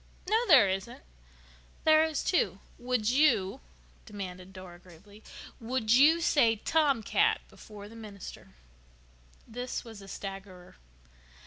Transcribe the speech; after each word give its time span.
"No, 0.27 0.47
there 0.47 0.67
isn't." 0.67 1.03
"There 1.83 2.03
is, 2.03 2.23
too. 2.23 2.57
Would 2.79 3.11
you," 3.11 3.61
demanded 4.07 4.51
Dora 4.51 4.79
gravely, 4.79 5.21
"would 5.59 5.91
you 5.93 6.21
say 6.21 6.55
'tomcat' 6.55 7.41
before 7.49 7.87
the 7.87 7.95
minister?" 7.95 8.55
This 9.47 9.83
was 9.85 10.01
a 10.01 10.07
staggerer. 10.07 10.75